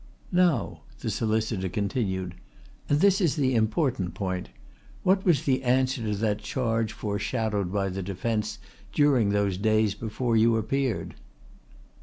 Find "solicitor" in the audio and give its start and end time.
1.11-1.69